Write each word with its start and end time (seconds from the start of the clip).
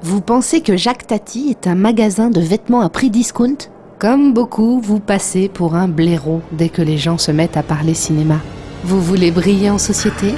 Vous 0.00 0.20
pensez 0.20 0.60
que 0.60 0.76
Jacques 0.76 1.08
Tati 1.08 1.48
est 1.50 1.66
un 1.66 1.74
magasin 1.74 2.30
de 2.30 2.40
vêtements 2.40 2.82
à 2.82 2.88
prix 2.88 3.10
discount? 3.10 3.56
Comme 3.98 4.32
beaucoup, 4.32 4.80
vous 4.80 5.00
passez 5.00 5.48
pour 5.48 5.74
un 5.74 5.88
blaireau 5.88 6.40
dès 6.52 6.68
que 6.68 6.82
les 6.82 6.98
gens 6.98 7.18
se 7.18 7.32
mettent 7.32 7.56
à 7.56 7.64
parler 7.64 7.94
cinéma. 7.94 8.36
Vous 8.84 9.02
voulez 9.02 9.32
briller 9.32 9.70
en 9.70 9.78
société? 9.78 10.34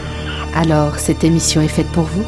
Alors 0.54 0.98
cette 0.98 1.24
émission 1.24 1.60
est 1.60 1.68
faite 1.68 1.88
pour 1.88 2.04
vous. 2.04 2.22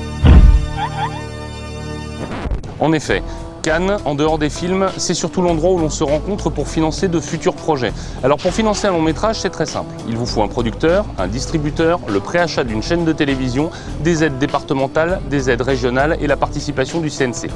En 2.79 2.93
effet, 2.93 3.23
Cannes, 3.63 3.97
en 4.05 4.17
dehors 4.17 4.39
des 4.39 4.51
films, 4.51 4.89
c'est 4.97 5.15
surtout 5.15 5.41
l'endroit 5.41 5.71
où 5.71 5.79
l'on 5.79 5.89
se 5.89 6.03
rencontre 6.03 6.51
pour 6.51 6.67
financer 6.67 7.07
de 7.07 7.21
futurs 7.21 7.55
projets. 7.55 7.93
Alors 8.25 8.39
pour 8.39 8.53
financer 8.53 8.89
un 8.89 8.91
long 8.91 9.01
métrage, 9.01 9.41
c'est 9.41 9.51
très 9.51 9.67
simple. 9.67 9.95
Il 10.09 10.17
vous 10.17 10.27
faut 10.27 10.43
un 10.43 10.49
producteur, 10.49 11.07
un 11.17 11.29
distributeur, 11.29 12.01
le 12.09 12.19
préachat 12.19 12.65
d'une 12.65 12.83
chaîne 12.83 13.05
de 13.05 13.13
télévision, 13.13 13.71
des 14.01 14.25
aides 14.25 14.39
départementales, 14.39 15.21
des 15.31 15.49
aides 15.49 15.63
régionales 15.63 16.19
et 16.21 16.27
la 16.27 16.37
participation 16.37 17.01
du 17.01 17.09
CNC. 17.09 17.51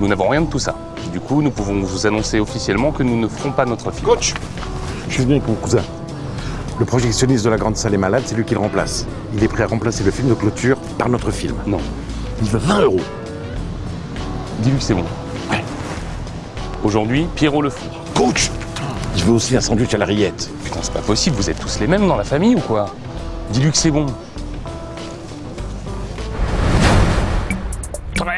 Nous 0.00 0.08
n'avons 0.08 0.28
rien 0.28 0.40
de 0.40 0.50
tout 0.50 0.58
ça. 0.58 0.74
Du 1.12 1.20
coup, 1.20 1.42
nous 1.42 1.50
pouvons 1.50 1.80
vous 1.80 2.06
annoncer 2.06 2.40
officiellement 2.40 2.90
que 2.90 3.04
nous 3.04 3.18
ne 3.18 3.28
ferons 3.28 3.52
pas 3.52 3.66
notre 3.66 3.92
film. 3.92 4.06
Coach 4.06 4.34
Je 5.08 5.14
suis 5.14 5.22
venu 5.22 5.36
avec 5.36 5.46
mon 5.46 5.54
cousin. 5.54 5.82
Le 6.80 6.84
projectionniste 6.84 7.44
de 7.44 7.50
la 7.50 7.56
grande 7.56 7.76
salle 7.76 7.94
est 7.94 7.98
malade, 7.98 8.22
c'est 8.26 8.34
lui 8.34 8.44
qui 8.44 8.54
le 8.54 8.60
remplace. 8.60 9.06
Il 9.34 9.44
est 9.44 9.48
prêt 9.48 9.62
à 9.62 9.66
remplacer 9.66 10.02
le 10.02 10.10
film 10.10 10.28
de 10.28 10.34
clôture 10.34 10.78
par 10.98 11.08
notre 11.08 11.30
film. 11.30 11.54
Non. 11.66 11.78
Il 12.42 12.48
veut 12.48 12.58
20 12.58 12.80
euros. 12.80 13.00
Dis-lui 14.60 14.78
que 14.78 14.84
c'est 14.84 14.94
bon. 14.94 15.04
Aujourd'hui, 16.84 17.26
Pierrot 17.34 17.62
le 17.62 17.70
fou. 17.70 17.86
Coach 18.14 18.50
Je 19.16 19.24
veux 19.24 19.32
aussi 19.32 19.56
un 19.56 19.60
sandwich 19.60 19.94
à 19.94 19.98
la 19.98 20.04
rillette. 20.04 20.50
Putain, 20.64 20.80
c'est 20.82 20.92
pas 20.92 21.00
possible, 21.00 21.36
vous 21.36 21.48
êtes 21.48 21.58
tous 21.58 21.80
les 21.80 21.86
mêmes 21.86 22.06
dans 22.06 22.16
la 22.16 22.24
famille 22.24 22.54
ou 22.54 22.60
quoi? 22.60 22.94
Dis-lui 23.50 23.70
que 23.70 23.76
c'est 23.76 23.90
bon. 23.90 24.06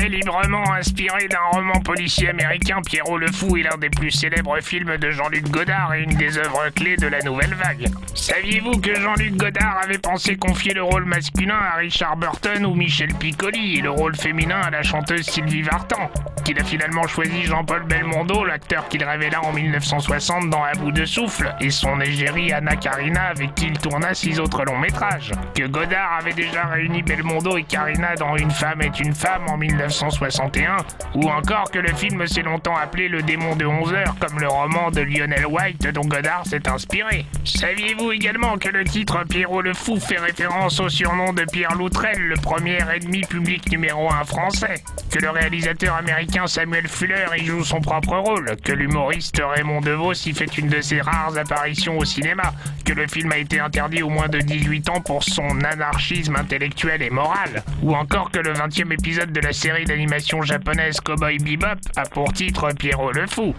Librement 0.09 0.65
inspiré 0.73 1.29
d'un 1.29 1.38
roman 1.52 1.79
policier 1.80 2.30
américain, 2.30 2.80
Pierrot 2.84 3.19
le 3.19 3.30
Fou 3.30 3.56
est 3.56 3.62
l'un 3.62 3.79
des 3.79 3.88
plus 3.88 4.10
célèbres 4.10 4.60
films 4.60 4.96
de 4.96 5.10
Jean-Luc 5.13 5.49
Godard 5.49 5.95
et 5.95 6.02
une 6.02 6.16
des 6.16 6.38
œuvres 6.38 6.71
clés 6.74 6.96
de 6.96 7.07
la 7.07 7.21
nouvelle 7.21 7.54
vague. 7.54 7.88
Saviez-vous 8.15 8.80
que 8.80 8.95
Jean-Luc 8.95 9.37
Godard 9.37 9.79
avait 9.82 9.99
pensé 9.99 10.37
confier 10.37 10.74
le 10.74 10.82
rôle 10.82 11.04
masculin 11.04 11.57
à 11.57 11.76
Richard 11.76 12.16
Burton 12.16 12.66
ou 12.66 12.74
Michel 12.74 13.15
Piccoli 13.15 13.79
et 13.79 13.80
le 13.80 13.91
rôle 13.91 14.16
féminin 14.16 14.60
à 14.60 14.71
la 14.71 14.82
chanteuse 14.82 15.23
Sylvie 15.23 15.63
Vartan 15.63 16.10
Qu'il 16.45 16.59
a 16.60 16.65
finalement 16.65 17.07
choisi 17.07 17.45
Jean-Paul 17.45 17.85
Belmondo, 17.85 18.45
l'acteur 18.45 18.88
qu'il 18.88 19.04
révéla 19.04 19.41
en 19.43 19.52
1960 19.52 20.51
dans 20.51 20.65
À 20.65 20.73
bout 20.73 20.93
de 20.93 21.04
souffle, 21.04 21.54
et 21.60 21.71
son 21.71 22.01
égérie 22.01 22.52
Anna 22.52 22.76
Karina 22.76 23.29
avec 23.29 23.54
qui 23.54 23.66
il 23.66 23.79
tourna 23.79 24.15
six 24.15 24.41
autres 24.41 24.65
longs 24.65 24.79
métrages. 24.79 25.32
Que 25.54 25.66
Godard 25.66 26.19
avait 26.19 26.35
déjà 26.35 26.66
réuni 26.66 27.02
Belmondo 27.02 27.57
et 27.57 27.65
Karina 27.65 28.15
dans 28.16 28.37
Une 28.37 28.51
femme 28.51 28.82
est 28.82 28.98
une 29.01 29.15
femme 29.15 29.48
en 29.48 29.57
1961, 29.93 30.76
ou 31.15 31.29
encore 31.29 31.71
que 31.71 31.79
le 31.79 31.93
film 31.95 32.26
s'est 32.26 32.43
longtemps 32.43 32.76
appelé 32.76 33.09
Le 33.09 33.23
démon 33.23 33.54
de 33.57 33.66
11 33.66 33.93
heures, 33.93 34.16
comme 34.18 34.40
le 34.40 34.48
roman 34.48 34.90
de 34.90 35.02
Lionel 35.02 35.46
White 35.46 35.87
dont 35.88 36.07
Godard 36.07 36.46
s'est 36.46 36.66
inspiré. 36.68 37.26
Saviez-vous 37.45 38.13
également 38.13 38.57
que 38.57 38.68
le 38.68 38.85
titre 38.85 39.24
Pierrot 39.29 39.63
le 39.63 39.74
Fou 39.74 40.01
fait 40.01 40.18
référence 40.18 40.80
au 40.80 40.88
surnom 40.88 41.32
de 41.32 41.45
Pierre 41.45 41.74
Loutrel, 41.74 42.18
le 42.18 42.37
premier 42.37 42.79
ennemi 42.95 43.20
public 43.23 43.70
numéro 43.70 44.10
1 44.10 44.24
français? 44.24 44.82
Que 45.10 45.18
le 45.18 45.30
réalisateur 45.30 45.95
américain 45.95 46.46
Samuel 46.46 46.88
Fuller 46.88 47.26
y 47.37 47.45
joue 47.45 47.65
son 47.65 47.80
propre 47.80 48.16
rôle? 48.16 48.57
Que 48.65 48.73
l'humoriste 48.73 49.43
Raymond 49.45 49.82
DeVos 49.82 50.15
y 50.26 50.32
fait 50.32 50.57
une 50.57 50.68
de 50.68 50.80
ses 50.80 51.02
rares 51.02 51.37
apparitions 51.37 51.98
au 51.98 52.04
cinéma? 52.04 52.54
Que 52.87 52.95
le 52.95 53.07
film 53.07 53.30
a 53.32 53.37
été 53.37 53.60
interdit 53.60 54.02
aux 54.02 54.09
moins 54.09 54.29
de 54.29 54.38
18 54.38 54.88
ans 54.88 55.01
pour 55.01 55.23
son 55.23 55.60
anarchisme 55.65 56.37
intellectuel 56.37 57.02
et 57.02 57.10
moral? 57.10 57.63
Ou 57.82 57.95
encore 57.95 58.30
que 58.30 58.38
le 58.38 58.52
20e 58.52 58.93
épisode 58.93 59.32
de 59.32 59.40
la 59.40 59.52
série 59.52 59.71
d'animation 59.80 60.42
japonaise 60.42 61.01
Cowboy 61.01 61.38
Bebop 61.38 61.80
a 61.96 62.02
pour 62.02 62.32
titre 62.32 62.68
Pierrot 62.78 63.12
le 63.12 63.26
Fou. 63.26 63.54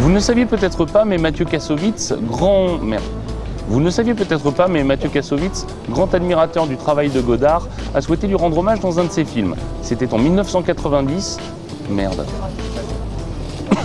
Vous 0.00 0.10
ne 0.10 0.18
saviez 0.18 0.44
peut-être 0.44 0.84
pas, 0.84 1.04
mais 1.04 1.18
Mathieu 1.18 1.44
Kassovitz, 1.44 2.12
grand... 2.20 2.78
Merde. 2.78 3.04
Vous 3.68 3.80
ne 3.80 3.90
saviez 3.90 4.14
peut-être 4.14 4.50
pas, 4.50 4.66
mais 4.68 4.82
Mathieu 4.84 5.08
Kassovitz, 5.08 5.66
grand 5.88 6.12
admirateur 6.14 6.66
du 6.66 6.76
travail 6.76 7.10
de 7.10 7.20
Godard, 7.20 7.68
a 7.94 8.00
souhaité 8.00 8.26
lui 8.26 8.34
rendre 8.34 8.58
hommage 8.58 8.80
dans 8.80 8.98
un 8.98 9.04
de 9.04 9.10
ses 9.10 9.24
films. 9.24 9.54
C'était 9.82 10.12
en 10.12 10.18
1990. 10.18 11.38
Merde. 11.90 12.26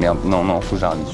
Merde, 0.00 0.18
non, 0.24 0.44
non, 0.44 0.60
faut 0.60 0.76
que 0.76 0.80
j'arrive. 0.80 1.06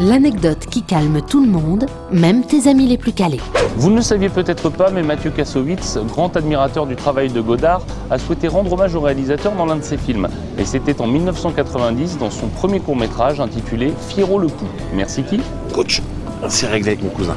L'anecdote 0.00 0.66
qui 0.66 0.82
calme 0.82 1.20
tout 1.22 1.44
le 1.44 1.48
monde, 1.48 1.86
même 2.10 2.44
tes 2.44 2.68
amis 2.68 2.88
les 2.88 2.98
plus 2.98 3.12
calés. 3.12 3.40
Vous 3.76 3.90
ne 3.90 3.96
le 3.96 4.02
saviez 4.02 4.28
peut-être 4.28 4.68
pas, 4.68 4.90
mais 4.90 5.04
Mathieu 5.04 5.30
Kassovitz, 5.30 5.98
grand 6.08 6.36
admirateur 6.36 6.86
du 6.86 6.96
travail 6.96 7.30
de 7.30 7.40
Godard, 7.40 7.82
a 8.10 8.18
souhaité 8.18 8.48
rendre 8.48 8.72
hommage 8.72 8.96
au 8.96 9.00
réalisateur 9.00 9.52
dans 9.52 9.66
l'un 9.66 9.76
de 9.76 9.84
ses 9.84 9.96
films. 9.96 10.26
Et 10.58 10.64
c'était 10.64 11.00
en 11.00 11.06
1990 11.06 12.18
dans 12.18 12.30
son 12.30 12.48
premier 12.48 12.80
court-métrage 12.80 13.40
intitulé 13.40 13.94
Fierro 14.08 14.40
le 14.40 14.48
Pou. 14.48 14.64
Merci 14.94 15.22
qui? 15.22 15.40
Coach 15.72 16.02
C'est 16.48 16.66
réglé 16.66 16.92
avec 16.92 17.04
mon 17.04 17.10
cousin. 17.10 17.36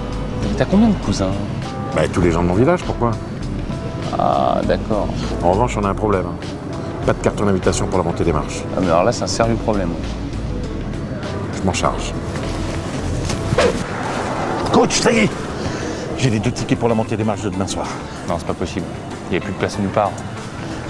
T'as 0.58 0.66
combien 0.66 0.88
de 0.88 0.96
cousins? 1.06 1.32
Bah, 1.96 2.02
tous 2.12 2.22
les 2.22 2.32
gens 2.32 2.42
de 2.42 2.48
mon 2.48 2.56
village, 2.56 2.84
pourquoi? 2.84 3.12
Ah, 4.18 4.62
d'accord. 4.68 5.08
En 5.44 5.52
revanche, 5.52 5.78
on 5.78 5.84
a 5.84 5.90
un 5.90 5.96
problème. 5.96 6.26
Pas 7.06 7.14
de 7.14 7.20
carton 7.20 7.46
d'invitation 7.46 7.86
pour 7.86 8.00
la 8.00 8.04
montée 8.04 8.24
des 8.24 8.34
marches. 8.34 8.64
Ah, 8.76 8.80
mais 8.82 8.88
alors 8.88 9.04
là, 9.04 9.12
c'est 9.12 9.24
un 9.24 9.28
sérieux 9.28 9.56
problème. 9.56 9.90
Je 11.56 11.62
m'en 11.64 11.74
charge. 11.74 12.14
Coach, 14.72 15.00
ça 15.00 15.12
y 15.12 15.20
est 15.20 15.30
J'ai 16.18 16.30
les 16.30 16.40
deux 16.40 16.52
tickets 16.52 16.78
pour 16.78 16.90
la 16.90 16.96
montée 16.96 17.18
des 17.18 17.24
marches 17.24 17.42
de 17.42 17.50
demain 17.50 17.68
soir. 17.68 17.88
Non, 18.28 18.36
c'est 18.38 18.48
pas 18.48 18.54
possible. 18.54 18.86
Il 19.30 19.32
n'y 19.32 19.38
a 19.38 19.40
plus 19.40 19.54
de 19.54 19.58
place 19.58 19.78
nulle 19.80 19.90
part. 19.90 20.12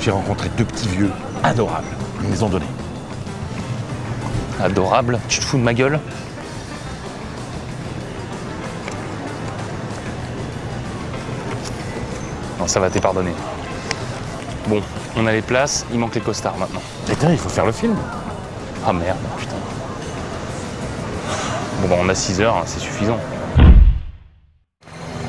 J'ai 0.01 0.11
rencontré 0.11 0.49
deux 0.57 0.65
petits 0.65 0.89
vieux 0.89 1.11
adorables. 1.43 1.87
Ils 2.21 2.27
me 2.27 2.33
les 2.33 2.43
ont 2.43 2.49
donnés. 2.49 2.65
Adorable. 4.61 5.19
Tu 5.27 5.39
te 5.39 5.45
fous 5.45 5.57
de 5.57 5.63
ma 5.63 5.73
gueule? 5.73 5.99
Non, 12.59 12.67
ça 12.67 12.79
va, 12.79 12.89
t'es 12.89 12.99
pardonné. 12.99 13.31
Bon, 14.67 14.81
on 15.15 15.27
a 15.27 15.31
les 15.31 15.41
places, 15.41 15.85
il 15.93 15.99
manque 15.99 16.15
les 16.15 16.21
costards 16.21 16.57
maintenant. 16.57 16.81
Putain, 17.05 17.31
il 17.31 17.37
faut 17.37 17.49
faire 17.49 17.65
le 17.65 17.71
film. 17.71 17.95
Ah 18.85 18.93
merde, 18.93 19.17
putain. 19.37 19.56
Bon, 21.81 21.87
bah, 21.87 21.95
on 21.99 22.09
a 22.09 22.15
6 22.15 22.41
heures, 22.41 22.57
hein, 22.57 22.63
c'est 22.65 22.79
suffisant. 22.79 23.17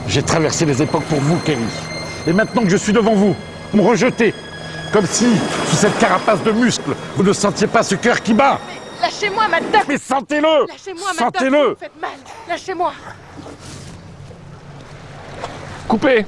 J'ai 0.07 0.23
traversé 0.23 0.65
les 0.65 0.81
époques 0.83 1.05
pour 1.05 1.21
vous, 1.21 1.37
Kelly. 1.45 1.67
Et 2.27 2.33
maintenant 2.33 2.63
que 2.63 2.71
je 2.71 2.77
suis 2.77 2.93
devant 2.93 3.15
vous, 3.15 3.37
vous 3.73 3.79
me 3.79 3.87
rejetez. 3.87 4.35
Comme 4.93 5.07
si, 5.07 5.27
sous 5.67 5.77
cette 5.77 5.99
carapace 5.99 6.43
de 6.43 6.51
muscles, 6.51 6.95
vous 7.17 7.23
ne 7.23 7.33
sentiez 7.35 7.67
pas 7.67 7.83
ce 7.83 7.95
cœur 7.95 8.23
qui 8.23 8.33
bat. 8.33 8.59
Lâchez-moi, 9.03 9.47
madame 9.49 9.85
Mais 9.87 9.99
sentez-le 9.99 10.67
Lâchez-moi, 10.67 11.13
madame 11.15 11.33
Sentez-le 11.33 11.77
faites 11.79 12.01
mal 12.01 12.11
Lâchez-moi 12.49 12.93
Coupé 15.87 16.27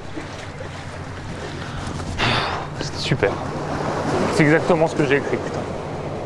C'était 2.79 2.97
super. 2.97 3.31
C'est 4.35 4.43
exactement 4.43 4.87
ce 4.87 4.95
que 4.95 5.05
j'ai 5.05 5.17
écrit, 5.17 5.37
putain. 5.37 5.59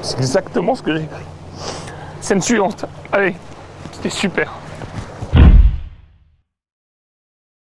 C'est 0.01 0.17
exactement 0.17 0.75
ce 0.75 0.83
que 0.83 0.95
j'ai 0.95 1.03
écrit. 1.03 1.25
Scène 2.21 2.41
suivante. 2.41 2.85
Allez, 3.11 3.35
c'était 3.95 4.09
super. 4.09 4.51